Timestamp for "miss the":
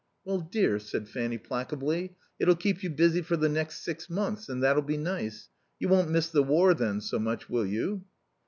6.09-6.41